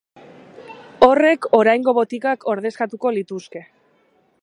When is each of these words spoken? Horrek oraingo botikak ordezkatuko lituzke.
Horrek 1.07 1.47
oraingo 1.59 1.95
botikak 1.99 2.49
ordezkatuko 2.57 3.17
lituzke. 3.19 3.67